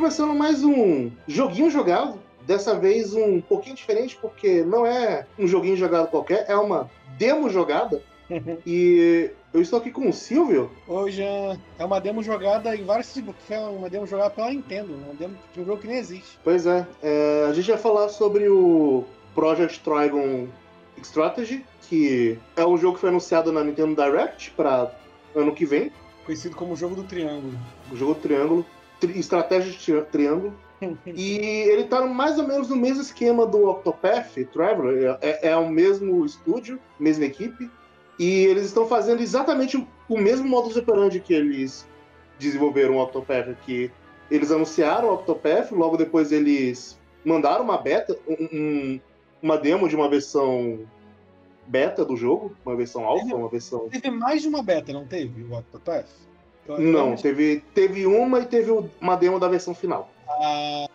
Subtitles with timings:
[0.00, 2.18] começando mais um joguinho jogado.
[2.46, 7.50] Dessa vez um pouquinho diferente, porque não é um joguinho jogado qualquer, é uma demo
[7.50, 8.02] jogada.
[8.66, 10.70] e eu estou aqui com o Silvio.
[10.88, 15.12] Hoje é uma demo jogada em vários tipos, é uma demo jogada pela Nintendo, uma
[15.12, 16.38] demo de um jogo que nem existe.
[16.42, 19.04] Pois é, é a gente vai falar sobre o
[19.34, 20.48] Project Trigon
[21.02, 24.90] Strategy, que é um jogo que foi anunciado na Nintendo Direct para
[25.36, 25.92] ano que vem.
[26.24, 27.52] Conhecido como o jogo do triângulo.
[27.92, 28.64] O jogo do triângulo.
[29.02, 30.54] Estratégia de triângulo.
[31.14, 35.18] e ele tá mais ou menos no mesmo esquema do Octopath Traveler.
[35.20, 37.70] É, é o mesmo estúdio, mesma equipe.
[38.18, 39.76] E eles estão fazendo exatamente
[40.08, 41.86] o mesmo modus operandi que eles
[42.38, 43.90] desenvolveram o Octopath, que
[44.30, 49.00] eles anunciaram o Octopath, logo depois eles mandaram uma beta, um,
[49.42, 50.80] uma demo de uma versão
[51.66, 53.88] beta do jogo, uma versão alfa, uma versão.
[53.88, 55.42] Teve mais de uma beta, não teve?
[55.44, 56.08] O Octopath?
[56.68, 60.10] Não, teve, teve uma e teve uma demo da versão final.
[60.28, 60.86] Ah,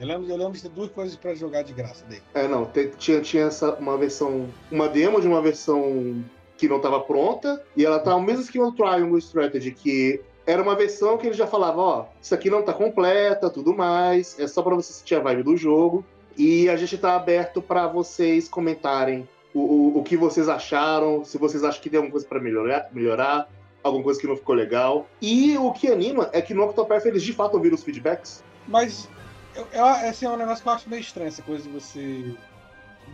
[0.00, 2.22] eu lembro, eu lembro de ter duas coisas para jogar de graça dele.
[2.34, 6.24] É, não, tinha, tinha essa, uma versão, uma demo de uma versão
[6.56, 10.62] que não estava pronta, e ela tá no mesmo esquema do Triangle Strategy, que era
[10.62, 14.46] uma versão que ele já falava, ó, isso aqui não tá completa, tudo mais, é
[14.46, 16.04] só para você sentir a vibe do jogo.
[16.36, 21.36] E a gente tá aberto para vocês comentarem o, o, o, que vocês acharam, se
[21.36, 23.48] vocês acham que tem alguma coisa para melhorar, melhorar,
[23.82, 25.06] alguma coisa que não ficou legal.
[25.20, 28.42] E o que anima é que no Octopath eles de fato ouviram os feedbacks.
[28.66, 29.08] Mas
[29.54, 32.34] eu, eu, esse é um negócio que eu acho meio estranho, essa coisa de você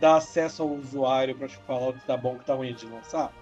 [0.01, 2.75] dar acesso ao usuário para te falar o que tá bom o que tá ruim
[2.75, 3.33] de lançar.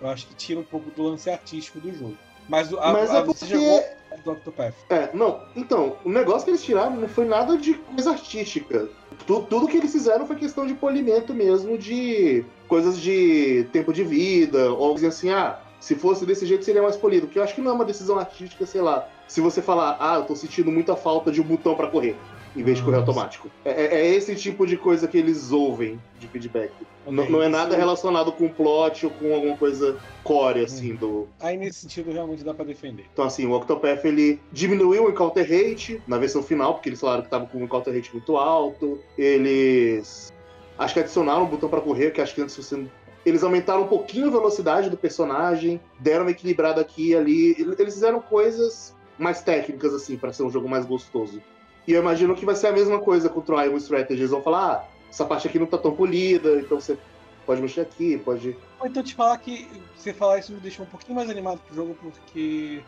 [0.00, 2.16] Eu acho que tira um pouco do lance artístico do jogo.
[2.48, 3.46] Mas, a, Mas a, é porque...
[3.46, 3.84] jogou
[4.24, 4.74] do Octopath.
[4.88, 5.42] É, não.
[5.54, 8.88] Então, o negócio que eles tiraram não foi nada de coisa artística.
[9.26, 14.02] Tudo, tudo que eles fizeram foi questão de polimento mesmo, de coisas de tempo de
[14.02, 17.26] vida, ou assim, ah, se fosse desse jeito seria mais polido.
[17.26, 19.08] Que eu acho que não é uma decisão artística, sei lá.
[19.26, 22.16] Se você falar, ah, eu tô sentindo muita falta de um botão para correr
[22.56, 23.50] em vez de correr automático.
[23.64, 26.72] É, é, é, esse tipo de coisa que eles ouvem de feedback.
[27.06, 30.96] Não, não, é nada relacionado com plot ou com alguma coisa core, assim, hum.
[30.96, 31.28] do...
[31.40, 33.06] Aí, nesse sentido, realmente dá pra defender.
[33.12, 37.22] Então, assim, o Octopath, ele diminuiu o encounter rate na versão final, porque eles falaram
[37.22, 38.98] que tava com um encounter rate muito alto.
[39.16, 40.32] Eles...
[40.78, 42.86] Acho que adicionaram um botão para correr, que acho que antes você
[43.24, 47.56] eles aumentaram um pouquinho a velocidade do personagem, deram uma equilibrada aqui e ali.
[47.58, 51.42] Eles fizeram coisas mais técnicas, assim, para ser um jogo mais gostoso.
[51.86, 54.20] E eu imagino que vai ser a mesma coisa com o Trial Strategy.
[54.20, 56.96] Eles vão falar, ah, essa parte aqui não tá tão polida, então você
[57.44, 58.56] pode mexer aqui, pode.
[58.78, 61.74] Ou então te falar que você falar isso me deixou um pouquinho mais animado pro
[61.74, 62.80] jogo, porque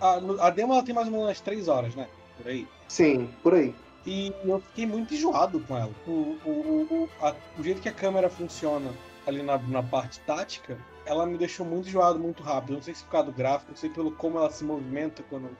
[0.00, 2.08] a, a demo ela tem mais ou menos umas 3 horas, né?
[2.38, 2.66] Por aí.
[2.88, 3.74] Sim, por aí.
[4.06, 5.90] E eu fiquei muito enjoado com ela.
[6.06, 8.90] O, o, o, a, o jeito que a câmera funciona
[9.26, 12.74] ali na, na parte tática, ela me deixou muito enjoado muito rápido.
[12.74, 15.50] Não sei se por causa do gráfico, não sei pelo como ela se movimenta quando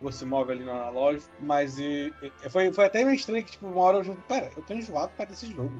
[0.00, 3.66] você move ali no analógico, mas e, e, foi, foi até meio estranho que, tipo,
[3.66, 5.72] uma hora eu jogo, pera, eu tô enjoado para desse jogo.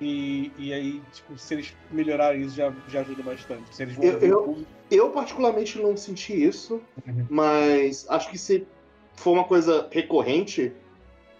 [0.00, 3.74] E, e aí, tipo, se eles melhorarem isso, já, já ajuda bastante.
[3.74, 7.26] Se eles eu, eu, eu, particularmente não senti isso, uhum.
[7.30, 8.66] mas acho que se
[9.14, 10.72] for uma coisa recorrente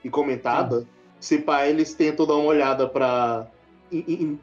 [0.03, 0.87] e comentada, uhum.
[1.19, 3.49] se pá, eles tentam dar uma olhada pra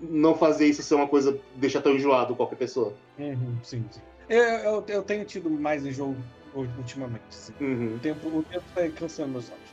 [0.02, 2.94] não fazer isso ser uma coisa deixar tão enjoado qualquer pessoa.
[3.18, 4.02] Uhum, sim, sim.
[4.29, 6.16] Eu, eu, eu, tenho tido mais enjoo
[6.56, 7.24] ultimamente.
[7.29, 7.53] Assim.
[7.59, 7.96] Uhum.
[7.96, 9.72] O tempo o tempo tá cansando meus olhos.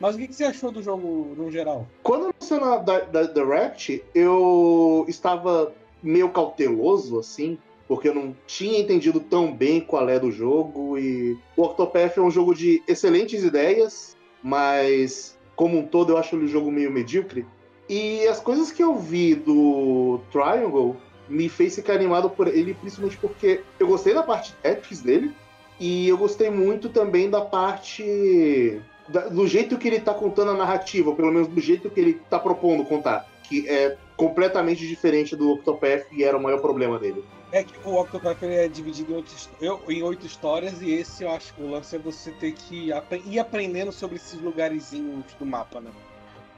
[0.00, 1.86] Mas o que, que você achou do jogo no geral?
[2.02, 7.58] Quando anunciou na da, da Direct, eu estava meio cauteloso, assim,
[7.88, 10.96] porque eu não tinha entendido tão bem qual é do jogo.
[10.96, 16.36] E o Octopath é um jogo de excelentes ideias, mas como um todo eu acho
[16.36, 17.44] ele um jogo meio medíocre.
[17.88, 20.96] E as coisas que eu vi do Triangle
[21.28, 25.34] me fez ficar animado por ele, principalmente porque eu gostei da parte epics dele,
[25.80, 28.80] e eu gostei muito também da parte.
[29.08, 32.00] Da, do jeito que ele tá contando a narrativa, ou pelo menos do jeito que
[32.00, 33.26] ele tá propondo contar.
[33.44, 37.24] Que é completamente diferente do Octopath e era o maior problema dele.
[37.50, 39.32] É que o Octopath é dividido em oito,
[39.62, 42.90] eu, em oito histórias e esse eu acho que o lance é você ter que
[43.24, 45.90] ir aprendendo sobre esses lugarzinhos do mapa, né?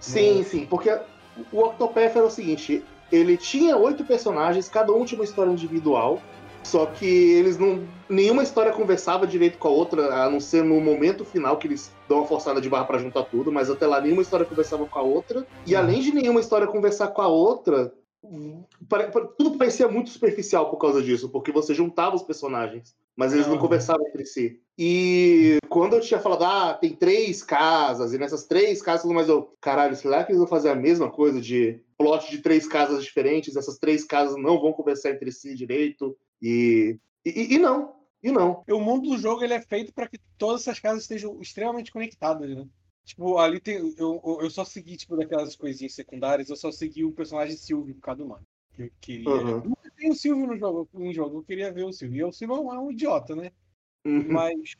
[0.00, 0.44] Sim, no...
[0.44, 0.90] sim, porque
[1.52, 6.20] o Octopath era o seguinte: ele tinha oito personagens, cada um tinha uma história individual,
[6.62, 7.86] só que eles não.
[8.08, 11.92] Nenhuma história conversava direito com a outra, a não ser no momento final que eles
[12.08, 14.98] dão uma forçada de barra para juntar tudo, mas até lá nenhuma história conversava com
[14.98, 15.46] a outra.
[15.66, 15.80] E uhum.
[15.80, 17.92] além de nenhuma história conversar com a outra,
[19.38, 23.58] tudo parecia muito superficial por causa disso, porque você juntava os personagens, mas eles não
[23.58, 24.62] conversavam entre si.
[24.78, 29.54] E quando eu tinha falado, ah, tem três casas, e nessas três casas, mas eu,
[29.60, 33.56] caralho, será que eles vão fazer a mesma coisa de plot de três casas diferentes,
[33.56, 36.16] essas três casas não vão conversar entre si direito?
[36.40, 38.64] E, e, e não, e não.
[38.70, 42.48] O mundo do jogo ele é feito para que todas essas casas estejam extremamente conectadas,
[42.48, 42.66] né?
[43.04, 43.94] Tipo, ali tem.
[43.98, 48.00] Eu, eu só segui, tipo, daquelas coisinhas secundárias, eu só segui o personagem Silvio por
[48.00, 48.46] causa do mano.
[48.72, 49.28] Que eu queria.
[49.28, 49.74] Uhum.
[50.00, 52.20] Tem o Silvio no jogo, em jogo, eu queria ver o Silvio.
[52.20, 53.52] E o Silvio é um, é um idiota, né?
[54.06, 54.32] Uhum.
[54.32, 54.74] Mas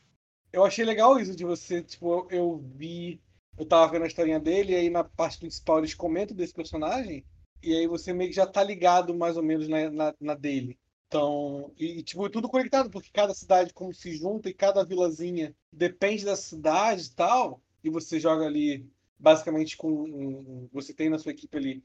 [0.51, 3.21] eu achei legal isso de você, tipo, eu, eu vi.
[3.55, 7.23] Eu tava vendo a historinha dele, e aí na parte principal eles comentam desse personagem,
[7.61, 10.79] e aí você meio que já tá ligado mais ou menos na, na, na dele.
[11.07, 14.83] Então, e, e, tipo, é tudo conectado, porque cada cidade como se junta e cada
[14.83, 18.89] vilazinha depende da cidade e tal, e você joga ali
[19.19, 19.91] basicamente com.
[19.91, 21.83] Um, você tem na sua equipe ali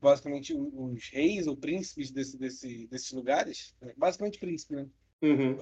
[0.00, 3.74] basicamente os reis ou príncipes desse, desse, desses lugares.
[3.80, 3.92] né?
[3.96, 4.86] Basicamente príncipe, né?
[5.22, 5.58] Uhum.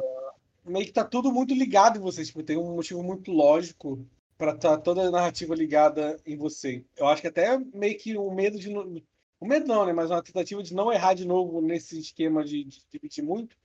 [0.65, 4.57] Meio que tá tudo muito ligado em você, tipo, tem um motivo muito lógico para
[4.57, 6.85] tá toda a narrativa ligada em você.
[6.97, 8.71] Eu acho que até meio que o medo de.
[8.71, 9.01] não-
[9.41, 9.93] O medo não, né?
[9.93, 13.57] Mas uma tentativa de não errar de novo nesse esquema de, repetir muito.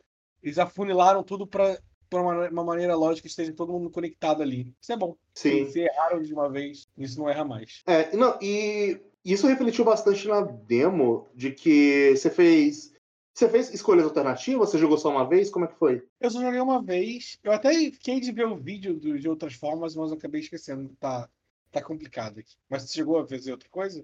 [0.43, 4.73] Eles afunilaram tudo para por uma, uma maneira lógica que esteja todo mundo conectado ali.
[4.81, 5.15] Isso é bom.
[5.33, 5.69] Sim.
[5.69, 7.83] Se erraram de uma vez, isso não erra mais.
[7.85, 8.99] É, não, e
[9.33, 12.93] isso refletiu bastante na demo de que você fez.
[13.33, 14.69] Você fez escolhas alternativas?
[14.69, 15.49] Você jogou só uma vez?
[15.49, 16.03] Como é que foi?
[16.19, 17.39] Eu só joguei uma vez.
[17.43, 20.91] Eu até fiquei de ver o vídeo de outras formas, mas eu acabei esquecendo.
[20.99, 21.29] Tá,
[21.71, 22.55] tá complicado aqui.
[22.69, 24.03] Mas você chegou a fazer outra coisa?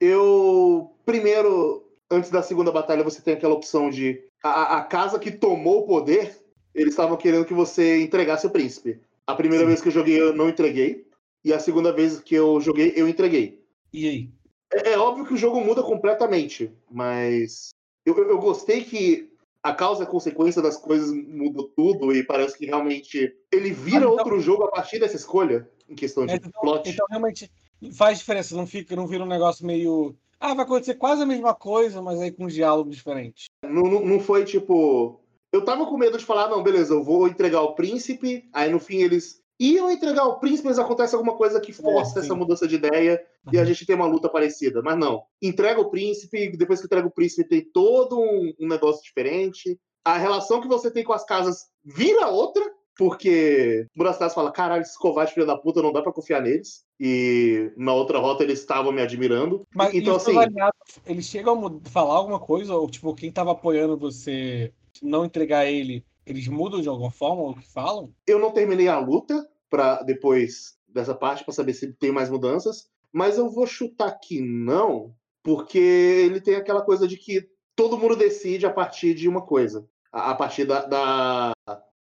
[0.00, 0.92] Eu.
[1.04, 4.24] Primeiro, antes da segunda batalha, você tem aquela opção de.
[4.42, 6.36] A, a casa que tomou o poder,
[6.74, 9.00] eles estavam querendo que você entregasse o príncipe.
[9.26, 9.68] A primeira Sim.
[9.68, 11.06] vez que eu joguei, eu não entreguei.
[11.44, 13.59] E a segunda vez que eu joguei, eu entreguei.
[13.92, 14.30] E aí?
[14.72, 17.70] É, é óbvio que o jogo muda completamente, mas
[18.06, 19.28] eu, eu- eu gostei que
[19.62, 24.00] a causa e a consequência das coisas mudou tudo e parece que realmente ele vira
[24.00, 26.88] Mas então- outro jogo a partir dessa escolha, em questão de Mas então- plot.
[26.88, 27.50] Então realmente
[27.94, 30.14] faz diferença, não fica, não vira um negócio meio.
[30.38, 33.46] Ah, vai acontecer quase a mesma coisa, mas aí com diálogos diferentes.
[33.62, 35.20] Não, não, não foi tipo.
[35.52, 38.78] Eu tava com medo de falar, não, beleza, eu vou entregar o príncipe, aí no
[38.78, 42.66] fim eles iam entregar o príncipe, mas acontece alguma coisa que força É, essa mudança
[42.66, 43.22] de ideia
[43.52, 44.80] e a gente tem uma luta parecida.
[44.82, 45.22] Mas não.
[45.42, 49.78] Entrega o príncipe, depois que entrega o príncipe tem todo um, um negócio diferente.
[50.02, 52.64] A relação que você tem com as casas vira outra,
[52.96, 56.84] porque o Burastas fala, caralho, esses covardes filha da puta, não dá pra confiar neles.
[56.98, 59.66] E na outra rota eles estavam me admirando.
[59.74, 60.34] Mas então, assim,
[61.06, 64.72] eles chegam a falar alguma coisa, ou tipo, quem tava apoiando você
[65.02, 68.14] não entregar ele, eles mudam de alguma forma o que falam?
[68.26, 72.88] Eu não terminei a luta para depois dessa parte para saber se tem mais mudanças,
[73.12, 78.16] mas eu vou chutar que não, porque ele tem aquela coisa de que todo mundo
[78.16, 81.52] decide a partir de uma coisa, a, partir da, da,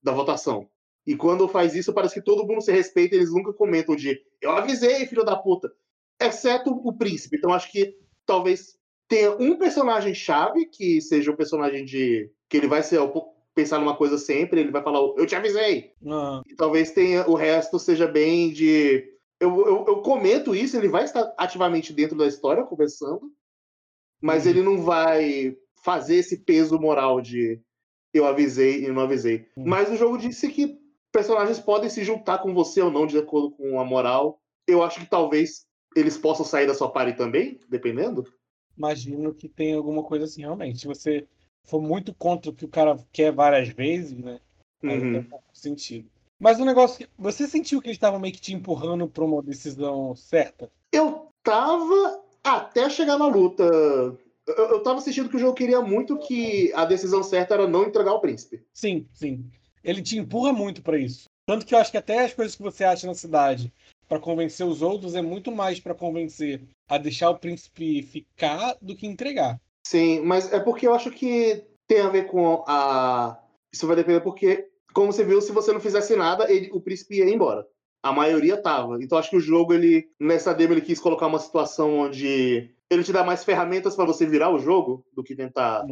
[0.02, 0.68] da votação.
[1.06, 4.52] E quando faz isso, parece que todo mundo se respeita, eles nunca comentam de eu
[4.52, 5.72] avisei, filho da puta,
[6.20, 7.36] exceto o príncipe.
[7.36, 8.76] Então acho que talvez
[9.08, 12.98] tenha um personagem chave que seja o personagem de que ele vai ser
[13.54, 15.92] pensar numa coisa sempre, ele vai falar eu te avisei.
[16.06, 19.10] Ah, E talvez tenha o resto seja bem de.
[19.40, 23.32] Eu, eu, eu comento isso, ele vai estar ativamente dentro da história, conversando,
[24.20, 24.50] mas Uhum.
[24.50, 27.60] ele não vai fazer esse peso moral de
[28.14, 29.46] eu avisei e não avisei.
[29.56, 29.64] Uhum.
[29.66, 30.78] Mas o jogo disse que
[31.12, 34.40] personagens podem se juntar com você ou não, de acordo com a moral.
[34.66, 35.66] Eu acho que talvez
[35.96, 38.24] eles possam sair da sua party também, dependendo.
[38.76, 40.86] imagino que tem alguma coisa assim, realmente.
[40.86, 41.26] Você
[41.64, 44.40] for muito contra o que o cara quer várias vezes, né?
[44.82, 45.12] Aí Uhum.
[45.12, 46.10] tem pouco sentido.
[46.38, 47.08] Mas o negócio que.
[47.16, 50.70] Você sentiu que eles estavam meio que te empurrando pra uma decisão certa?
[50.92, 53.62] Eu tava até chegar na luta.
[53.64, 57.84] Eu, eu tava sentindo que o jogo queria muito que a decisão certa era não
[57.84, 58.60] entregar o príncipe.
[58.74, 59.48] Sim, sim.
[59.84, 61.26] Ele te empurra muito pra isso.
[61.46, 63.72] Tanto que eu acho que até as coisas que você acha na cidade
[64.08, 68.96] pra convencer os outros é muito mais pra convencer a deixar o príncipe ficar do
[68.96, 69.60] que entregar.
[69.92, 73.38] Sim, mas é porque eu acho que tem a ver com a.
[73.70, 77.16] Isso vai depender porque, como você viu, se você não fizesse nada, ele, o príncipe
[77.18, 77.66] ia embora.
[78.02, 78.96] A maioria tava.
[79.02, 83.04] Então acho que o jogo, ele nessa demo, ele quis colocar uma situação onde ele
[83.04, 85.84] te dá mais ferramentas pra você virar o jogo do que tentar.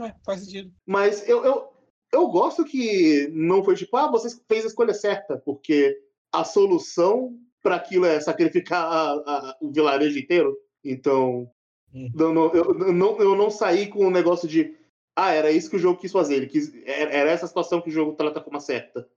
[0.00, 0.72] É, faz sentido.
[0.86, 1.68] Mas eu, eu,
[2.10, 5.94] eu gosto que não foi tipo, ah, você fez a escolha certa, porque
[6.32, 10.56] a solução para aquilo é sacrificar a- a- o vilarejo inteiro.
[10.82, 11.50] Então.
[11.94, 14.76] Eu, não, eu, não, eu não saí com o negócio de,
[15.16, 16.36] ah, era isso que o jogo quis fazer.
[16.36, 19.08] Ele quis, era essa situação que o jogo trata como certa.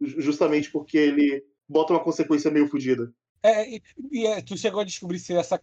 [0.00, 3.12] Ju- Justamente porque ele bota uma consequência meio fodida.
[3.42, 5.60] É, e, e é, tu chegou a descobrir se essa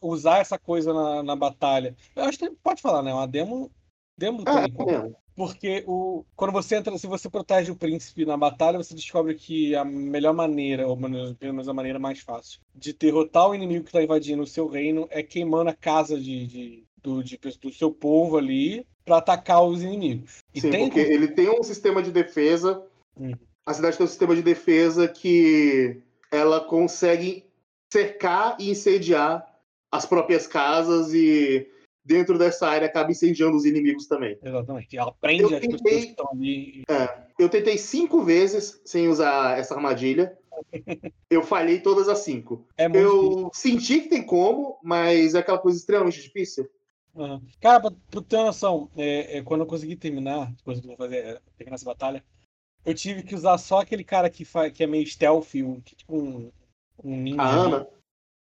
[0.00, 1.96] usar essa coisa na, na batalha.
[2.14, 3.12] Eu acho que pode falar, né?
[3.12, 3.70] Uma demo.
[4.16, 5.16] Demo É, tem como.
[5.36, 9.76] Porque o, quando você entra, se você protege o príncipe na batalha, você descobre que
[9.76, 13.90] a melhor maneira, ou pelo menos a maneira mais fácil, de derrotar o inimigo que
[13.90, 17.92] está invadindo o seu reino é queimando a casa de, de- do, de- do seu
[17.92, 20.38] povo ali para atacar os inimigos.
[20.54, 22.82] E Sim, tem porque ele tem um sistema de defesa.
[23.20, 23.32] Hum.
[23.66, 26.00] A cidade tem um sistema de defesa que
[26.32, 27.44] ela consegue
[27.92, 29.46] cercar e incendiar
[29.92, 31.68] as próprias casas e
[32.06, 34.38] dentro dessa área acaba incendiando os inimigos também.
[34.42, 34.96] Exatamente.
[34.96, 36.82] Ela prende Eu as pessoas tentei- que estão ali.
[36.88, 40.38] É, eu tentei cinco vezes sem usar essa armadilha.
[41.28, 42.66] Eu falhei todas as cinco.
[42.78, 43.40] É muito difícil.
[43.42, 46.66] Eu senti que tem como, mas é aquela coisa extremamente difícil.
[47.14, 47.42] Aham.
[47.60, 50.88] Cara, pra, pra ter uma noção, é, é, quando eu consegui terminar, depois que eu
[50.88, 52.24] vou fazer, é, terminar essa batalha,
[52.86, 55.94] eu tive que usar só aquele cara que, fa, que é meio stealth, um, que,
[55.96, 56.50] tipo um,
[57.04, 57.42] um ninja.
[57.42, 57.50] A.
[57.50, 57.86] Ana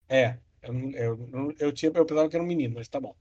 [0.09, 0.37] É.
[0.63, 3.15] Eu, eu, não- eu, tinha, eu pensava que era um menino, mas tá bom.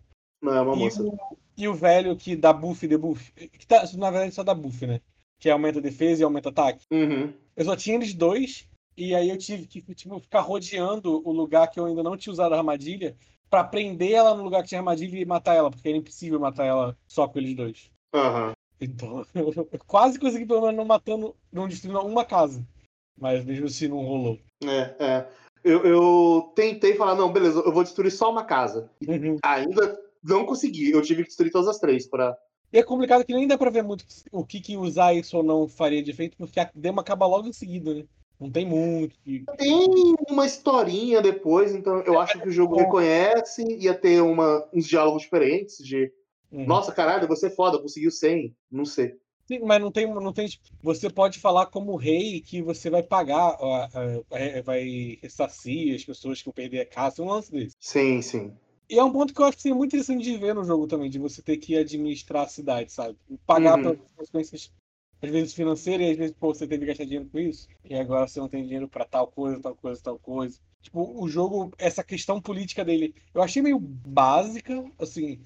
[0.45, 1.03] Não é uma E moça.
[1.03, 4.53] o, e o velho que dá buff e debuff, que tá, na verdade só dá
[4.53, 5.01] buff, né?
[5.39, 6.85] Que aumenta defesa e aumenta ataque.
[6.91, 7.33] Uhum.
[7.55, 11.69] Eu só tinha eles dois, e aí eu tive que tipo, ficar rodeando o lugar
[11.69, 13.15] que eu ainda não tinha usado a armadilha
[13.49, 16.65] pra prender ela no lugar que tinha armadilha e matar ela, porque era impossível matar
[16.65, 17.91] ela só com eles dois.
[18.13, 18.53] Aham.
[18.79, 22.65] Então, eu quase consegui pelo menos não matando, não destruindo uma casa.
[23.17, 24.37] Mas mesmo assim não rolou.
[24.63, 25.27] É, é.
[25.63, 28.89] Eu, eu tentei falar, não, beleza, eu vou destruir só uma casa.
[29.41, 30.91] Ainda não consegui.
[30.91, 32.36] Eu tive que destruir todas as três pra.
[32.74, 35.44] E é complicado que nem dá pra ver muito o que, que usar isso ou
[35.44, 38.03] não faria de efeito, porque a demo acaba logo em seguida, né?
[38.39, 39.15] Não tem muito.
[39.24, 42.84] que- Tem uma historinha depois, então eu acho que o jogo É.
[42.84, 46.12] reconhece, ia ter uma, uns diálogos diferentes de
[46.51, 46.65] Uhum.
[46.65, 48.53] nossa, caralho, você é foda, conseguiu 100.
[48.72, 49.13] Não sei.
[49.48, 50.48] Sim, mas não tem, não tem.
[50.48, 55.96] tipo, Você pode falar como rei que você vai pagar, ó, a- a- vai ressarcir
[55.96, 57.75] as pessoas que vão perder a casa, um lance desse.
[57.79, 58.53] Sim, sim.
[58.89, 60.88] E é um ponto que eu acho que seria muito interessante de ver no jogo
[60.88, 63.18] também, de você ter que administrar a cidade, sabe?
[63.46, 63.96] Pagar Uhum.
[63.96, 64.72] pelas consequências,
[65.22, 67.96] às vezes financeiras, e às vezes pô, você teve que gastar dinheiro com isso, e
[67.96, 70.60] agora você não tem dinheiro pra tal coisa, tal coisa, tal coisa.
[70.84, 75.39] Tipo, o jogo, essa questão política dele, eu achei meio básica, assim.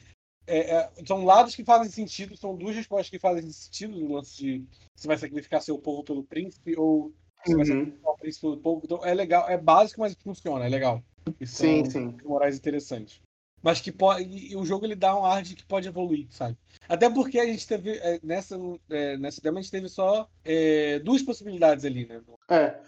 [0.51, 4.35] é- é- são lados que fazem sentido, são duas respostas que fazem sentido no lance
[4.35, 4.65] de
[4.95, 7.13] se vai sacrificar seu povo pelo príncipe ou
[7.45, 7.65] se vai Uhum.
[7.67, 8.81] sacrificar o príncipe pelo povo.
[8.83, 11.03] Então é legal, é básico, mas funciona, é legal.
[11.39, 12.17] Isso Sim, são sim.
[12.25, 13.21] morais interessantes.
[13.61, 14.23] Mas que pode.
[14.23, 16.57] E o jogo ele dá um ar de que pode evoluir, sabe?
[16.87, 17.91] Até porque a gente teve.
[17.97, 18.57] é, nessa,
[18.89, 22.21] é, nessa demo a gente teve só é, duas possibilidades ali, né?
[22.49, 22.79] É.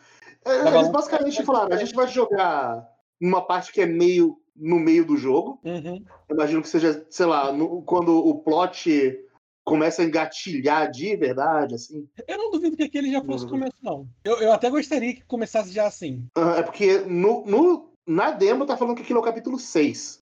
[0.45, 2.87] É, Eles basicamente falaram, a gente vai jogar
[3.19, 5.59] numa parte que é meio no meio do jogo.
[5.63, 6.03] Uhum.
[6.29, 9.19] Imagino que seja, sei lá, no- quando o plot
[9.63, 12.07] começa a engatilhar de verdade, assim.
[12.27, 14.07] Eu não duvido que aquele já fosse o começo, não.
[14.23, 16.25] Eu, eu até gostaria que começasse já assim.
[16.35, 20.20] Ah, É porque no, no- na demo tá falando que aquilo é o capítulo 6.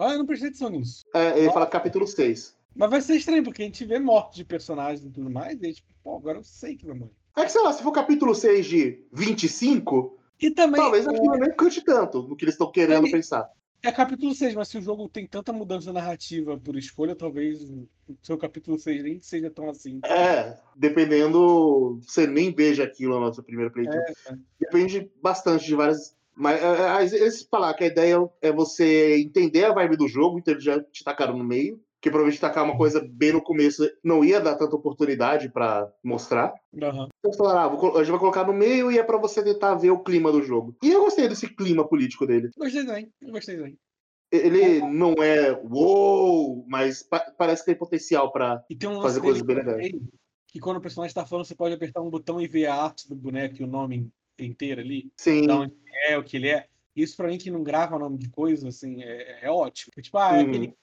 [0.00, 1.04] Ah, eu não prestei atenção nisso.
[1.14, 2.56] É, ele fala capítulo 6.
[2.74, 5.66] Mas vai ser estranho, porque a gente vê morte de personagens e tudo mais, e
[5.66, 7.12] aí, tipo, pô, agora eu sei que vai morrer.
[7.36, 10.80] É que, sei lá, se for capítulo 6 de 25, E também.
[10.80, 13.50] talvez o- aquilo nem cante tanto no que eles estão querendo Aí- pensar.
[13.82, 17.88] É capítulo 6, mas se o jogo tem tanta mudança narrativa por escolha, talvez o
[18.22, 20.00] seu capítulo 6 nem seja tão assim.
[20.04, 24.00] É, dependendo, você nem veja aquilo no nosso primeiro playthrough.
[24.00, 24.36] É, é.
[24.60, 26.14] Depende bastante de várias.
[26.40, 30.38] Mas é, é, eles falar que a ideia é você entender a vibe do jogo,
[30.38, 31.78] então eles já te tacaram no meio.
[32.00, 36.54] Que provavelmente tacar uma coisa bem no começo não ia dar tanta oportunidade pra mostrar.
[36.82, 37.08] Aham.
[37.18, 39.74] Então falaram, ah, vou a gente vai colocar no meio e é pra você tentar
[39.74, 40.74] ver o clima do jogo.
[40.82, 42.48] E eu gostei desse clima político dele.
[42.56, 43.78] Gostei também, gostei também.
[44.32, 48.64] Ele não é uou, mas pa- parece que tem potencial pra.
[48.78, 49.92] Tem um Fazer coisas bem legais.
[50.46, 53.06] Que quando o personagem tá falando, você pode apertar um botão e ver a arte
[53.06, 55.46] do boneco e o nome inteiro ali, Sim.
[55.46, 55.74] da onde
[56.08, 56.66] é, o que ele é.
[56.94, 59.92] Isso pra mim que não grava nome de coisa, assim, é, é ótimo.
[60.00, 60.48] Tipo, ah, é Uhum.
[60.48, 60.74] aquele.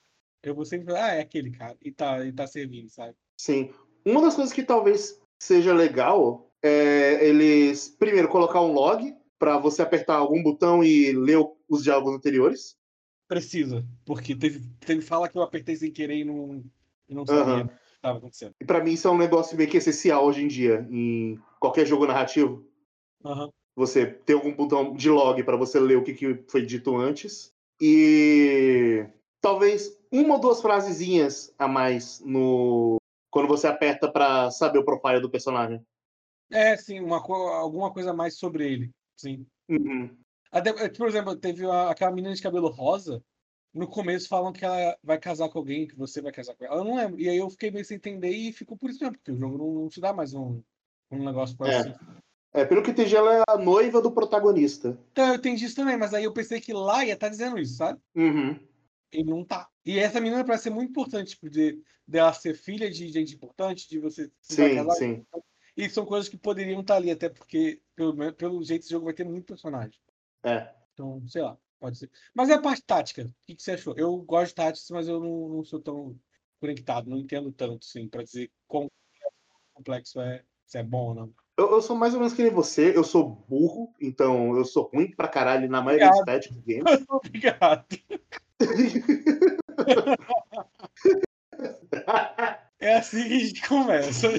[0.42, 1.76] Eu vou sempre falar, ah, é aquele cara.
[1.82, 3.14] E tá, e tá servindo, sabe?
[3.40, 3.70] Sim.
[4.04, 9.82] Uma das coisas que talvez seja legal é eles, primeiro, colocar um log pra você
[9.82, 12.76] apertar algum botão e ler os diálogos anteriores.
[13.28, 13.84] Precisa.
[14.04, 16.64] Porque teve, teve fala que eu apertei sem querer e não,
[17.08, 17.64] e não sabia Aham.
[17.64, 18.54] o que estava acontecendo.
[18.60, 21.86] E pra mim isso é um negócio meio que essencial hoje em dia, em qualquer
[21.86, 22.66] jogo narrativo.
[23.24, 23.50] Aham.
[23.78, 27.54] Você ter algum botão de log pra você ler o que, que foi dito antes.
[27.80, 29.06] E
[29.40, 32.96] talvez uma ou duas frasezinhas a mais no
[33.30, 35.80] quando você aperta pra saber o profile do personagem.
[36.50, 38.90] É, sim, uma, alguma coisa a mais sobre ele.
[39.16, 39.46] Sim.
[39.68, 40.10] Uhum.
[40.50, 43.22] Até, eh, por exemplo, teve a- aquela menina de cabelo rosa.
[43.72, 46.76] No começo falam que ela vai casar com alguém, que você vai casar com ela.
[46.76, 47.20] Eu não lembro.
[47.20, 49.56] E aí eu fiquei meio sem entender e ficou por isso mesmo, porque o jogo
[49.56, 50.60] não, não te dá mais um,
[51.12, 51.76] um negócio pra É.
[51.76, 51.94] assim.
[52.52, 54.98] É, pelo que entendi, ela é a noiva do protagonista.
[55.12, 57.76] Então eu entendi isso também, mas aí eu pensei que lá ia estar dizendo isso,
[57.76, 58.00] sabe?
[58.14, 58.58] Uhum.
[59.12, 59.68] E não tá.
[59.84, 63.88] E essa menina parece ser muito importante, tipo, de, dela ser filha de gente importante,
[63.88, 64.94] de você se Sim, casar.
[64.94, 65.26] sim.
[65.76, 69.14] E são coisas que poderiam estar ali, até porque, pelo, pelo jeito, esse jogo vai
[69.14, 69.98] ter muito personagem.
[70.42, 70.74] É.
[70.92, 72.10] Então, sei lá, pode ser.
[72.34, 73.22] Mas é a parte tática.
[73.22, 73.94] O que, que você achou?
[73.96, 76.18] Eu gosto de táticas, mas eu não, não sou tão
[76.60, 78.90] conectado, não entendo tanto, assim, pra dizer quão
[79.72, 81.34] complexo é, se é bom ou não.
[81.58, 84.88] Eu, eu sou mais ou menos que nem você, eu sou burro, então eu sou
[84.94, 86.84] ruim pra caralho na maioria dos Tactics Games.
[87.10, 87.84] Obrigado.
[92.80, 94.28] É assim que a gente começa.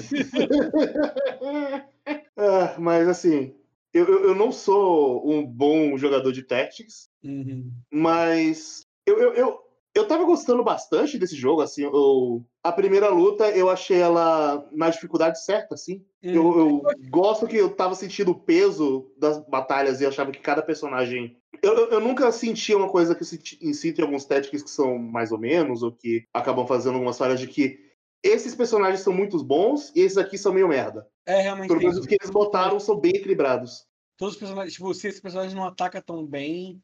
[2.36, 3.54] Ah, mas assim,
[3.92, 7.70] eu, eu, eu não sou um bom jogador de Tactics, Uhum.
[7.90, 13.50] mas eu, eu, eu, eu tava gostando bastante desse jogo, assim, eu, a primeira luta
[13.50, 16.04] eu achei ela na dificuldade certa, assim.
[16.22, 16.82] Eu, Uhum.
[16.86, 21.36] eu gosto que eu tava sentindo o peso das batalhas e achava que cada personagem.
[21.62, 24.70] Eu, eu, eu nunca sentia uma coisa que eu senti, sinto em alguns Tactics que
[24.70, 27.90] são mais ou menos, ou que acabam fazendo algumas falhas de que
[28.22, 31.08] esses personagens são muito bons e esses aqui são meio merda.
[31.26, 31.68] É realmente.
[31.68, 33.86] Pelo menos os que eles botaram são bem equilibrados.
[34.16, 36.82] Todos os personagens, tipo, se esse personagem não ataca tão bem,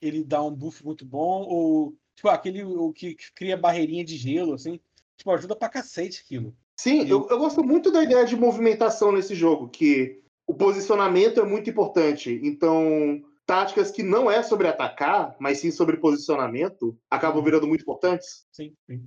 [0.00, 4.54] ele dá um buff muito bom, ou, tipo, aquele o que cria barreirinha de gelo,
[4.54, 4.80] assim,
[5.16, 6.52] tipo, ajuda pra cacete aquilo.
[6.76, 11.44] Sim, eu, eu gosto muito da ideia de movimentação nesse jogo, que o posicionamento é
[11.44, 12.40] muito importante.
[12.42, 18.46] Então, táticas que não é sobre atacar, mas sim sobre posicionamento, acabam virando muito importantes.
[18.50, 19.04] Sim, sim.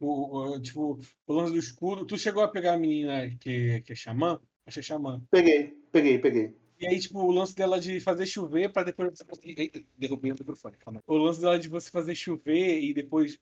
[0.00, 2.06] O, o- tipo, o lance do escudo.
[2.06, 4.40] Tu chegou a pegar a menina que, que é xamã?
[4.66, 5.22] Achei xamã.
[5.30, 6.54] Peguei, peguei, peguei.
[6.78, 9.54] E aí, tipo, o lance dela de fazer chover pra depois você conseguir.
[9.58, 11.02] Ei, Derrubei o microfone, calma.
[11.06, 13.38] O lance dela de você fazer chover e depois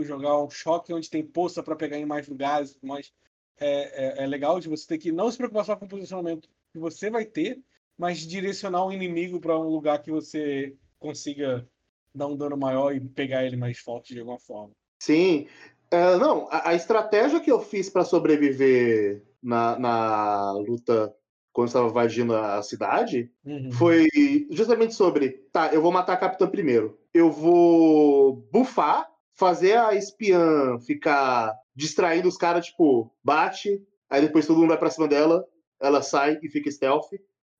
[0.00, 3.12] jogar um choque onde tem poça pra pegar em mais lugares, mas
[3.58, 6.48] é, é, é legal de você ter que não se preocupar só com o posicionamento
[6.72, 7.60] que você vai ter,
[7.96, 11.68] mas direcionar o inimigo pra um lugar que você consiga
[12.14, 14.72] dar um dano maior e pegar ele mais forte de alguma forma.
[15.00, 15.46] Sim.
[15.90, 21.14] É, não, a, a estratégia que eu fiz para sobreviver na, na luta
[21.52, 23.70] quando estava invadindo a cidade Uhum.
[23.72, 24.08] foi
[24.50, 26.98] justamente sobre, tá, eu vou matar a capitã primeiro.
[27.12, 34.58] Eu vou bufar, fazer a espiã ficar distraindo os caras, tipo, bate, aí depois todo
[34.58, 35.44] mundo vai pra cima dela,
[35.80, 37.10] ela sai e fica stealth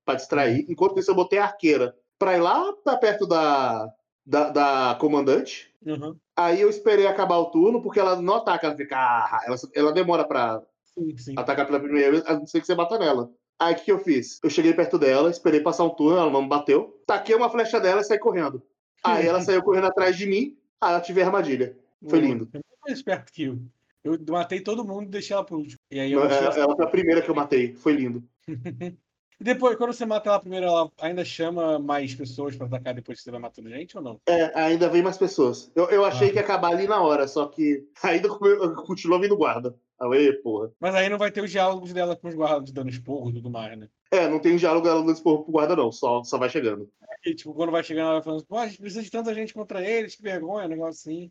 [0.05, 0.65] pra distrair.
[0.69, 3.89] Enquanto isso, eu botei a arqueira pra ir lá pra perto da,
[4.25, 5.73] da, da comandante.
[5.85, 6.17] Uhum.
[6.37, 8.97] Aí eu esperei acabar o turno, porque ela não ataca, ela fica.
[8.97, 11.35] "Ah", Ela, ela demora pra Sim, sim.
[11.37, 13.31] atacar pela primeira vez, a não ser que você bata nela.
[13.63, 14.41] Aí o que, que eu fiz?
[14.43, 17.01] Eu cheguei perto dela, esperei passar um turno, ela não me bateu.
[17.07, 18.61] Taquei uma flecha dela e saí correndo.
[19.05, 21.79] Aí ela saiu correndo atrás de mim, aí ela tive a armadilha.
[22.09, 22.49] Foi lindo.
[22.53, 23.59] É mais esperto que eu.
[24.03, 25.79] Eu matei todo mundo e deixei ela por último.
[25.93, 27.73] E aí eu Não, Ela, ela foi a primeira que eu matei.
[27.73, 28.25] Foi lindo.
[28.49, 28.49] E
[29.39, 33.23] depois, quando você mata ela primeiro, ela ainda chama mais pessoas pra atacar depois que
[33.25, 34.21] você vai matando gente ou não?
[34.27, 35.71] É, ainda vem mais pessoas.
[35.77, 36.31] Eu, eu achei Ah.
[36.31, 38.29] que ia acabar ali na hora, só que ainda
[38.85, 39.77] continuou vindo guarda.
[40.11, 40.73] Aí, porra.
[40.81, 43.49] Mas aí não vai ter os diálogos dela com os guardas dando esporro e tudo
[43.51, 43.89] mais, né?
[44.11, 45.93] É, não tem diálogo dela dando esporro pro guarda, não.
[45.93, 46.91] Só, só vai chegando.
[47.25, 49.55] E, tipo, quando vai chegando, ela vai falando, pô, a gente precisa de tanta gente
[49.55, 51.31] contra eles, que vergonha, um negócio assim.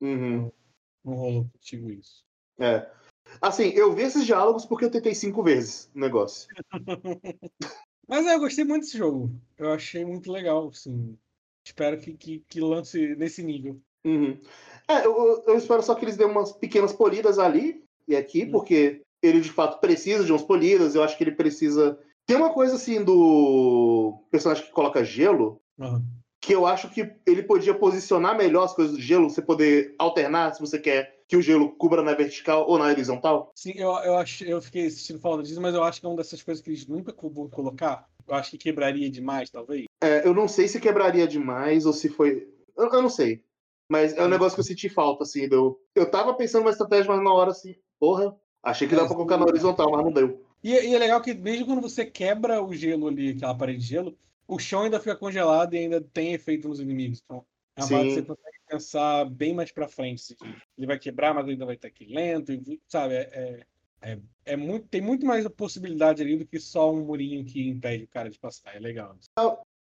[0.00, 0.52] Uhum.
[1.04, 2.22] Não rolou contigo isso.
[2.58, 2.86] É.
[3.40, 6.48] Assim, eu vi esses diálogos porque eu tentei cinco vezes o negócio.
[8.06, 9.30] Mas é, eu gostei muito desse jogo.
[9.56, 11.16] Eu achei muito legal, assim.
[11.64, 13.80] Espero que, que, que lance nesse nível.
[14.04, 14.38] Uhum.
[14.88, 19.02] É, eu- eu espero só que eles dêem umas pequenas polidas ali e aqui, porque
[19.22, 20.94] ele de fato precisa de umas polidas.
[20.94, 21.98] Eu acho que ele precisa.
[22.26, 26.04] Tem uma coisa assim do personagem que coloca gelo, Aham.
[26.40, 30.54] que eu acho que ele podia posicionar melhor as coisas do gelo, você poder alternar
[30.54, 33.50] se você quer que o gelo cubra na vertical ou na horizontal.
[33.56, 36.18] Sim, eu, eu, acho, eu fiquei assistindo falando disso, mas eu acho que é uma
[36.18, 38.06] dessas coisas que eles nunca vão colocar.
[38.28, 39.86] Eu acho que quebraria demais, talvez.
[40.02, 42.46] É, eu não sei se quebraria demais ou se foi.
[42.76, 43.42] Eu, eu não sei.
[43.90, 45.48] Mas é um negócio que eu senti falta, assim.
[45.50, 49.06] Eu, eu tava pensando uma estratégia, mas na hora assim, porra, achei que É, dava
[49.06, 50.44] pra colocar na horizontal, mas não deu.
[50.64, 53.86] E, e é legal que mesmo quando você quebra o gelo ali, aquela parede de
[53.86, 57.22] gelo, o chão ainda fica congelado e ainda tem efeito nos inimigos.
[57.24, 60.34] Então, é uma que você consegue pensar bem mais pra frente.
[60.34, 62.52] assim, ele vai quebrar, mas ainda vai estar aqui lento,
[62.88, 63.14] sabe?
[63.14, 67.44] É, é, é, é muito, tem muito mais possibilidade ali do que só um murinho
[67.44, 68.74] que impede o cara de passar.
[68.74, 69.16] É legal.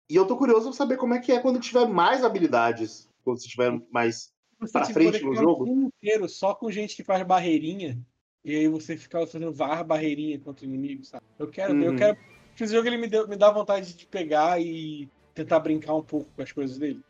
[0.09, 3.11] E eu tô curioso pra saber como é que é quando tiver mais habilidades.
[3.23, 4.33] Quando você tiver mais.
[4.61, 5.67] Você Pra tipo, frente no um jogo?
[5.69, 7.99] inteiro só com gente que faz barreirinha.
[8.45, 11.25] E aí você fica fazendo var barreirinha contra o inimigo, sabe?
[11.39, 11.97] Eu quero ver, eu Uhum.
[11.97, 12.17] quero.
[12.59, 16.31] Esse jogo ele me, deu, me dá vontade de pegar e tentar brincar um pouco
[16.35, 17.03] com as coisas dele.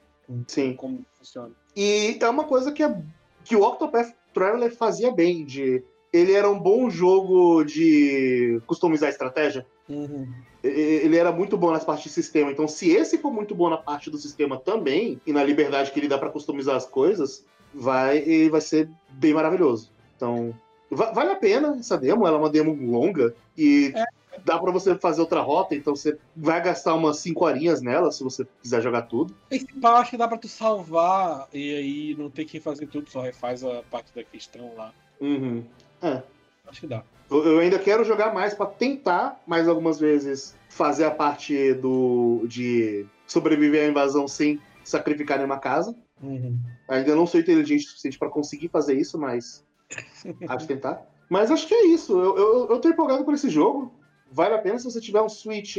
[0.48, 0.74] Sim.
[0.74, 1.54] Como funciona.
[1.76, 3.02] E é uma coisa que, é,
[3.44, 5.44] que o Octopath Traveler fazia bem.
[5.44, 9.64] De, ele era um bom jogo de customizar a estratégia.
[9.88, 10.28] Uhum.
[10.62, 12.50] Ele era muito bom nas partes de sistema.
[12.50, 16.00] Então, se esse for muito bom na parte do sistema também, e na liberdade que
[16.00, 19.92] ele dá pra customizar as coisas, vai, vai ser bem maravilhoso.
[20.16, 20.52] Então,
[20.90, 22.26] va- vale a pena essa demo.
[22.26, 24.04] Ela é uma demo longa e É.
[24.44, 25.74] dá pra você fazer outra rota.
[25.76, 29.36] Então, você vai gastar umas 5 horinhas nela, se você quiser jogar tudo.
[29.50, 33.20] Esse acho que dá pra tu salvar e aí não ter que fazer tudo, só
[33.20, 34.92] refaz a parte da questão lá.
[35.20, 35.62] Uhum.
[36.02, 36.22] É.
[36.66, 37.02] Acho que dá.
[37.30, 43.06] Eu, ainda quero jogar mais pra tentar, mais algumas vezes, fazer a parte do de
[43.26, 45.96] sobreviver à invasão sem sacrificar nenhuma casa.
[46.22, 46.58] Uhum.
[46.88, 49.64] Ainda não sou inteligente o suficiente pra conseguir fazer isso, mas
[50.48, 51.02] há de tentar.
[51.28, 52.12] Mas acho que é isso.
[52.12, 53.92] Eu, eu, eu tô empolgado por esse jogo.
[54.30, 55.76] Vale a pena se você tiver um Switch.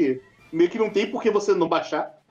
[0.52, 2.21] Meio que não tem por que você não baixar.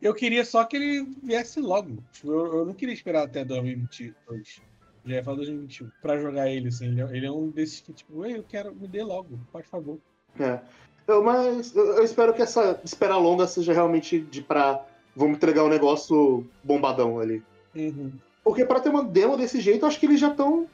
[0.00, 2.02] Eu queria só que ele viesse logo.
[2.24, 4.60] Eu, eu não queria esperar até 2022.
[5.04, 5.90] Já ia falar 2021.
[6.00, 6.86] Pra jogar ele, assim.
[6.86, 9.62] Ele é, ele é um desses que, tipo, Ei, eu quero, me dê logo, por
[9.64, 9.98] favor.
[10.38, 10.60] É.
[11.06, 14.84] Eu, mas eu, eu espero que essa espera longa seja realmente de pra.
[15.14, 17.42] Vamos entregar um negócio bombadão ali.
[17.74, 18.12] Uhum.
[18.42, 20.66] Porque pra ter uma demo desse jeito, eu acho que eles já estão.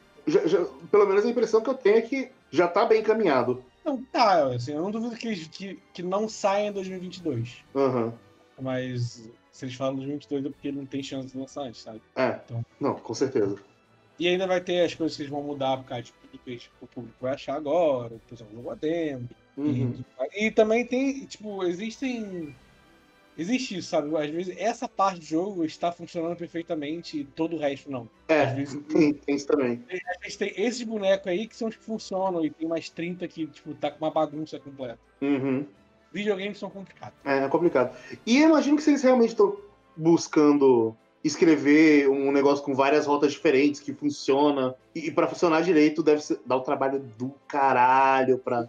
[0.90, 3.64] pelo menos a impressão que eu tenho é que já tá bem encaminhado.
[3.84, 7.64] Não, tá, assim, eu não duvido que, que, que não saia em 2022.
[7.74, 8.12] Aham.
[8.60, 12.00] Mas se eles falam 2022 é porque não tem chance de lançar antes, sabe?
[12.14, 12.38] É.
[12.44, 12.64] Então.
[12.78, 13.56] Não, com certeza.
[14.18, 16.70] E ainda vai ter as coisas que eles vão mudar por causa de que eles-
[16.80, 19.28] o público vai achar agora, o pessoal jogou a demo.
[19.56, 19.94] Uhum.
[20.34, 22.54] E, e também tem, tipo, existem.
[23.36, 24.14] Existe isso, sabe?
[24.16, 28.08] Às vezes essa parte do jogo está funcionando perfeitamente e todo o resto não.
[28.28, 29.84] Às É, vezes tem, tem isso também.
[29.88, 33.28] Às vezes tem esses bonecos aí que são os que funcionam e tem mais 30
[33.28, 34.98] que, tipo, tá com uma bagunça completa.
[35.22, 35.64] Uhum.
[36.12, 37.16] Videogames são complicados.
[37.24, 37.96] É, é complicado.
[38.26, 39.56] E eu imagino que se eles realmente estão
[39.96, 40.96] buscando
[41.28, 46.20] escrever um negócio com várias rotas diferentes que funciona, e, e para funcionar direito deve
[46.22, 48.68] ser, dar um trabalho do caralho pra.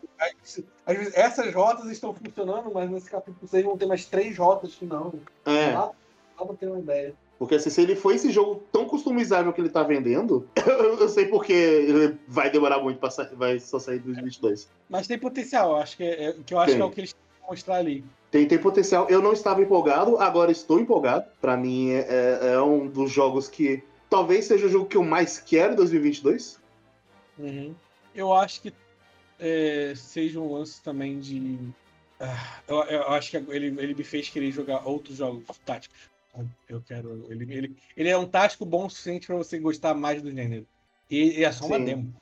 [0.85, 4.75] Às vezes essas rotas estão funcionando, mas nesse capítulo 6 vão ter mais três rotas
[4.75, 5.13] que não.
[5.45, 5.91] É, Lá,
[6.39, 7.13] lá pra ter uma ideia.
[7.37, 11.09] porque assim, se ele for esse jogo tão customizável que ele tá vendendo, eu, eu
[11.09, 14.69] sei porque ele vai demorar muito pra sair, vai só sair em 2022.
[14.89, 16.75] Mas tem potencial, eu acho que é, que eu acho Tem.
[16.77, 17.15] que é o que eles
[17.49, 18.03] mostrar ali.
[18.31, 19.07] Tem, tem potencial.
[19.09, 21.25] Eu não estava empolgado, agora estou empolgado.
[21.41, 21.99] Pra mim é,
[22.41, 25.75] é- é um dos jogos que talvez seja o jogo que eu mais quero em
[25.75, 26.59] 2022.
[27.37, 27.73] Uhum.
[28.13, 28.73] Eu acho que
[29.39, 31.57] é, seja um lance também de.
[32.19, 35.97] Ah, eu, eu acho que ele, ele me fez querer jogar outros jogos táticos.
[36.67, 37.25] Eu quero.
[37.29, 40.67] Ele, ele, ele é um tático bom o suficiente pra você gostar mais do gênero.
[41.09, 41.85] E, e é só uma Sim.
[41.85, 42.13] demo.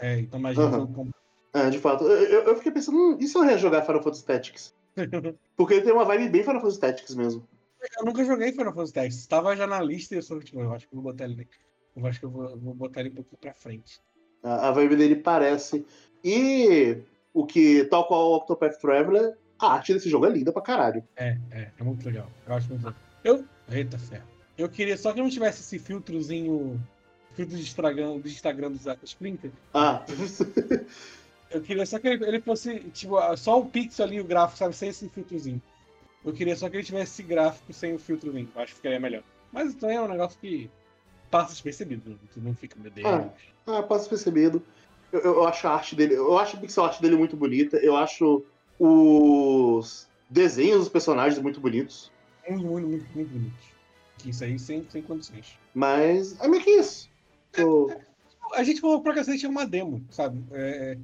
[0.00, 1.14] É, então imagina um jogo como-
[1.54, 2.04] É, de fato.
[2.04, 4.74] Eu, eu- fiquei pensando, hum, e se eu rejogar Final Fantasy Tactics?
[5.56, 7.46] Porque ele tem uma vibe bem Final Fantasy Tactics mesmo.
[7.98, 9.18] Eu nunca joguei Final Fantasy Tactics.
[9.18, 11.48] Estava já na lista e eu só, tipo, eu acho que eu vou botar ele.
[11.94, 14.00] Eu acho que eu vou, vou botar ele um pouquinho pra frente.
[14.42, 15.84] A, a vibe dele parece.
[16.24, 16.98] E
[17.34, 21.04] o que, tal qual o Octopath Traveler, a arte desse jogo é linda pra caralho.
[21.16, 22.28] É, é, é muito legal.
[22.46, 23.00] Eu acho muito legal.
[23.24, 23.44] Eu.
[23.70, 24.26] Eita ferro.
[24.56, 26.80] Eu queria só que não tivesse esse filtrozinho.
[27.34, 29.50] Filtro de Instagram, de Instagram do Zack Splinter.
[29.72, 30.04] Ah,
[31.52, 34.74] Eu queria só que ele, ele fosse, tipo, só o pixel ali, o gráfico, sabe?
[34.74, 35.60] Sem esse filtrozinho.
[36.24, 38.48] Eu queria só que ele tivesse esse gráfico sem o filtrozinho.
[38.54, 39.22] Eu acho que ficaria melhor.
[39.52, 40.70] Mas também é um negócio que
[41.30, 42.10] passa despercebido.
[42.10, 42.16] né?
[42.32, 43.06] Tu não fica, meu Deus.
[43.06, 43.28] Ah.
[43.66, 44.62] ah passa percebido.
[45.12, 46.14] Eu, eu- acho a arte dele.
[46.14, 47.76] Eu acho a pixel art dele muito bonita.
[47.78, 48.44] Eu acho
[48.78, 52.10] os desenhos dos personagens muito bonitos.
[52.48, 53.54] Muito, muito, muito, muito bonito.
[54.18, 55.58] Que isso aí sem, sem condições.
[55.74, 57.10] Mas é meio que isso.
[57.52, 57.90] Tô-
[58.52, 60.42] A gente falou pra cacete é uma demo, sabe?
[60.52, 60.96] É,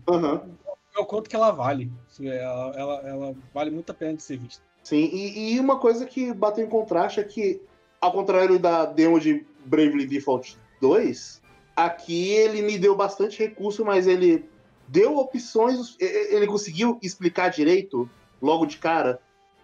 [0.97, 1.91] é o quanto que ela vale.
[2.21, 4.63] É, Ela, ela, ela vale muito a pena de ser vista.
[4.83, 7.61] Sim, e, e uma coisa que bateu em contraste é que,
[8.01, 11.43] ao contrário da demo de Bravely Default 2,
[11.77, 14.49] aqui ele me deu bastante recurso, mas ele
[14.89, 18.09] deu opções, ele conseguiu explicar direito,
[18.41, 19.21] logo de cara,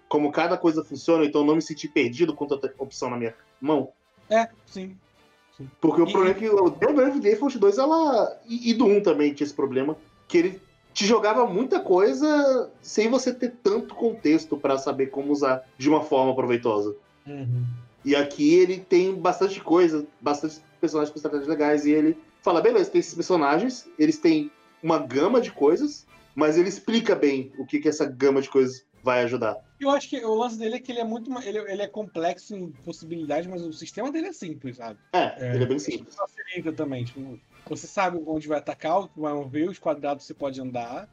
[0.08, 3.90] como cada coisa funciona, então não me senti perdido com tanta opção na minha mão.
[4.28, 4.96] É, sim.
[5.80, 8.40] Porque o E- problema é que o The Bravely Default 2, ela.
[8.46, 9.96] E, e do 1 também tinha esse problema.
[10.26, 10.60] Que ele
[10.92, 16.02] te jogava muita coisa sem você ter tanto contexto pra saber como usar de uma
[16.02, 16.94] forma proveitosa.
[17.26, 17.64] Uhum.
[18.04, 21.84] E aqui ele tem bastante coisa, bastante personagens com estratégias legais.
[21.84, 24.50] E ele fala: beleza, tem esses personagens, eles têm
[24.82, 28.84] uma gama de coisas, mas ele explica bem o que, que essa gama de coisas
[29.04, 29.56] vai ajudar.
[29.78, 31.30] Eu acho que o lance dele é que ele é muito.
[31.42, 34.98] Ele, ele é complexo em possibilidades, mas o sistema dele é simples, sabe?
[35.12, 35.54] É, É.
[35.54, 36.14] ele é bem simples.
[36.14, 37.04] Facilita também.
[37.04, 37.38] Tipo,
[37.68, 41.06] você sabe onde vai atacar, o que vai mover, os quadrados você pode andar.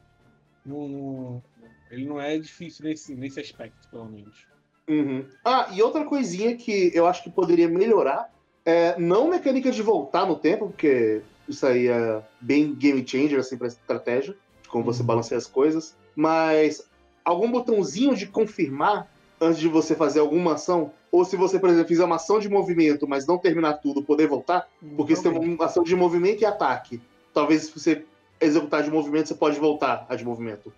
[0.64, 1.42] Não- não-
[1.90, 4.46] ele não é difícil nesse, nesse aspecto, pelo menos.
[4.88, 5.26] Uhum.
[5.44, 8.32] Ah, e outra coisinha que eu acho que poderia melhorar
[8.64, 13.58] é não mecânica de voltar no tempo, porque isso aí é bem game changer assim
[13.58, 15.06] para estratégia, de como você Uhum.
[15.06, 16.82] balanceia as coisas, mas
[17.24, 19.08] algum botãozinho de confirmar
[19.40, 22.48] antes de você fazer alguma ação, ou se você, por exemplo, fizer uma ação de
[22.48, 26.46] movimento, mas não terminar tudo, poder voltar, porque você tem uma ação de movimento e
[26.46, 27.00] ataque.
[27.34, 28.04] Talvez se você
[28.40, 30.72] executar de movimento, você pode voltar a de movimento.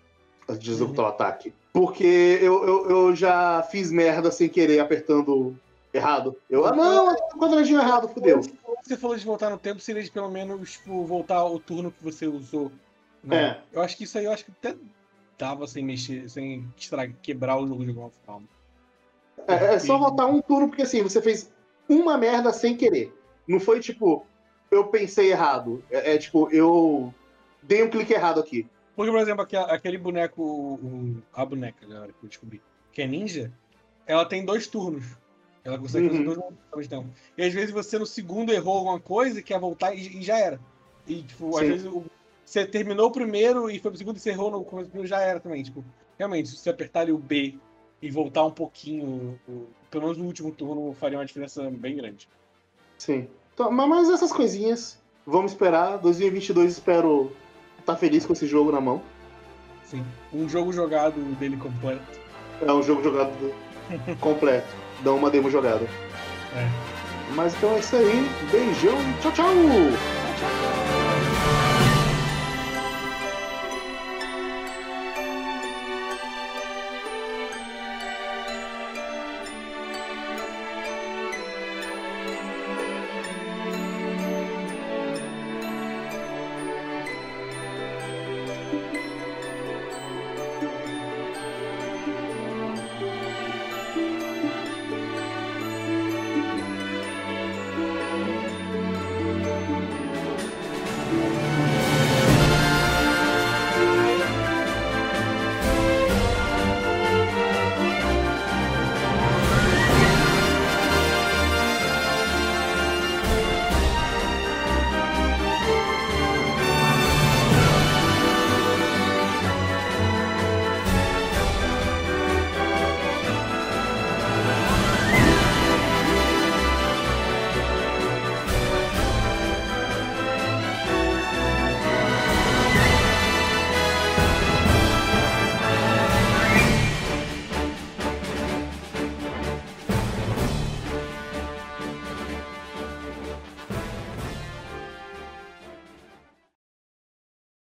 [0.49, 1.55] Antes de executar o ataque.
[1.73, 5.57] Porque eu, eu, eu já fiz merda sem querer apertando
[5.93, 6.37] errado.
[6.51, 8.41] Eu, ah não, quadradinho errado, fudeu.
[8.83, 12.05] Você falou de voltar no tempo, seria de pelo menos tipo, voltar o turno que
[12.05, 12.71] você usou
[13.23, 13.59] Né?
[13.73, 13.77] É.
[13.79, 14.77] Eu acho que isso aí eu acho que até
[15.39, 16.69] dava sem mexer, sem
[17.23, 18.47] quebrar o jogo de alguma forma.
[19.47, 21.53] É, é só voltar um turno, porque assim, você fez
[21.89, 23.13] uma merda sem querer.
[23.47, 24.27] Não foi tipo,
[24.71, 25.85] eu pensei errado.
[25.91, 27.13] É, é tipo, eu
[27.63, 28.69] dei um clique errado aqui.
[28.97, 33.53] Porque, por exemplo, aquele, boneco, o- a boneca agora que eu descobri, que é ninja,
[34.07, 35.05] ela tem dois turnos.
[35.65, 36.53] Ela consegue fazer Uhum.
[36.73, 37.09] dois tempo.
[37.37, 40.39] E às vezes você no segundo errou alguma coisa e quer voltar e, e já
[40.39, 40.61] era.
[41.07, 41.73] E, tipo, às Sim.
[41.73, 42.05] vezes o-
[42.45, 45.09] você terminou o primeiro e foi pro segundo e você errou no começo do primeiro,
[45.09, 45.63] já era também.
[45.63, 45.85] Tipo,
[46.19, 47.55] realmente, se você apertar ali o B
[48.03, 49.39] e voltar um pouquinho,
[49.91, 52.29] pelo menos no último turno, faria uma diferença bem grande.
[52.99, 53.29] Sim.
[53.55, 55.99] Então, ma- mas essas coisinhas, vamos esperar.
[55.99, 57.33] 2022 espero
[57.81, 59.03] estar feliz com esse jogo na mão.
[59.85, 60.05] Sim.
[60.33, 62.03] Um jogo jogado dele completo.
[62.61, 63.33] É um jogo jogado
[64.21, 64.67] completo.
[65.03, 65.85] Dá uma demo jogada.
[66.55, 67.35] É.
[67.35, 68.27] Mas então é isso aí.
[68.51, 69.21] Beijão e!
[69.23, 70.14] Tchau, tchau.